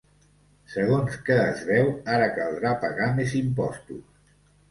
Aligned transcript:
Segons 0.75 1.17
que 1.27 1.35
es 1.41 1.59
veu, 1.67 1.91
ara 2.15 2.31
caldrà 2.39 2.71
pagar 2.85 3.11
més 3.19 3.35
impostos. 3.43 4.03